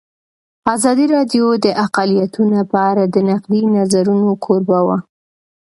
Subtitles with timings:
[0.75, 4.97] ازادي راډیو د اقلیتونه په اړه د نقدي نظرونو کوربه وه.